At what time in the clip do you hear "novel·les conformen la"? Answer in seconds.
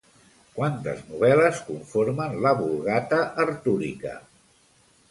1.09-2.55